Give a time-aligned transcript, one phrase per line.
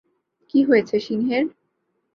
[0.49, 1.45] কি হয়েছে সিংহের?